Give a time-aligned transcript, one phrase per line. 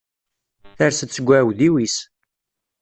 [0.77, 1.97] Ters-d seg uɛudiw-is.